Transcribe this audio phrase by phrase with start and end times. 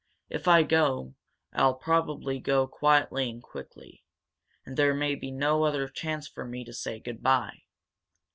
[0.29, 1.13] If I go,
[1.53, 4.03] I'll probably go quietly and quickly.
[4.65, 7.59] And there may be no other chance for me to say good bye."